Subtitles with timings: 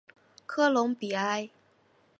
[0.47, 1.51] 科隆比埃。